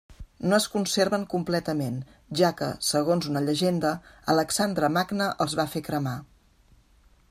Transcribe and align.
No 0.51 0.55
es 0.57 0.63
conserven 0.75 1.25
completament, 1.33 1.99
ja 2.41 2.51
que, 2.63 2.71
segons 2.89 3.29
una 3.33 3.45
llegenda, 3.49 3.95
Alexandre 4.37 4.91
Magne 4.99 5.33
els 5.47 5.59
va 5.63 5.71
fer 5.77 5.89
cremar. 5.91 6.21